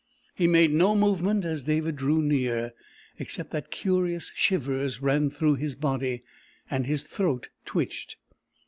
He 0.33 0.47
made 0.47 0.73
no 0.73 0.95
movement 0.95 1.45
as 1.45 1.65
David 1.65 1.95
drew 1.95 2.23
near, 2.23 2.73
except 3.19 3.51
that 3.51 3.69
curious 3.69 4.31
shivers 4.33 4.99
ran 4.99 5.29
through 5.29 5.57
his 5.57 5.75
body, 5.75 6.23
and 6.71 6.87
his 6.87 7.03
throat 7.03 7.49
twitched. 7.65 8.15